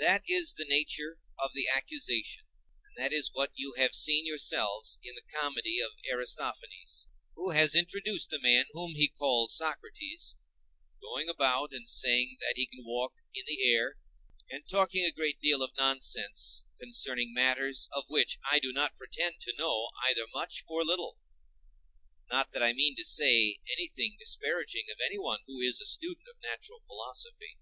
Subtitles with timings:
[0.00, 2.42] That is the nature of the accusation,
[2.82, 7.76] and that is what you have seen yourselves in the comedy of Aristophanes; who has
[7.76, 10.34] introduced a man whom he calls Socrates,
[11.00, 13.98] going about and saying that he can walk in the air,
[14.50, 19.54] and talking a deal of nonsense concerning matters of which I do not pretend to
[19.56, 25.60] know either much or little—not that I mean to say anything disparaging of anyone who
[25.60, 27.60] is a student of natural philosophy.